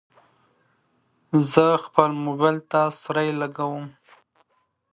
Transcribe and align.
زه 1.51 1.65
خپل 1.85 2.09
موبایل 2.25 2.57
ته 2.71 2.81
سرۍ 3.01 3.29
لګوم. 3.41 3.85